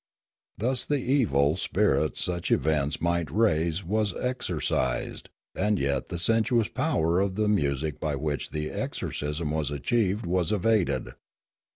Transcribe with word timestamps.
Thus 0.57 0.83
the 0.83 0.97
evil 0.97 1.55
spirit 1.57 2.17
such 2.17 2.49
events 2.49 3.03
might 3.03 3.29
raise 3.29 3.83
was 3.83 4.13
exor 4.13 4.55
cised, 4.59 5.27
and 5.53 5.77
yet 5.77 6.09
the 6.09 6.17
sensuous 6.17 6.67
power 6.69 7.19
of 7.19 7.35
the 7.35 7.47
music 7.47 7.99
by 7.99 8.15
which 8.15 8.49
the 8.49 8.71
exorcism 8.71 9.51
was 9.51 9.69
achieved 9.69 10.25
was 10.25 10.51
evaded. 10.51 11.09